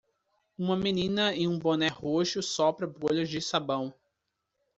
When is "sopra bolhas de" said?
2.41-3.39